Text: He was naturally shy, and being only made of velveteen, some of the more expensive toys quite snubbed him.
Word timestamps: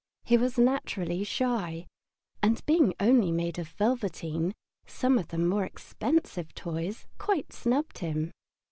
He 0.23 0.35
was 0.35 0.57
naturally 0.57 1.23
shy, 1.23 1.85
and 2.41 2.65
being 2.65 2.95
only 2.99 3.31
made 3.31 3.59
of 3.59 3.67
velveteen, 3.67 4.55
some 4.87 5.19
of 5.19 5.27
the 5.27 5.37
more 5.37 5.63
expensive 5.63 6.55
toys 6.55 7.05
quite 7.19 7.53
snubbed 7.53 7.99
him. 7.99 8.31